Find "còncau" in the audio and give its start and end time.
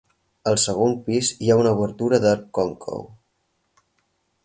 2.61-3.07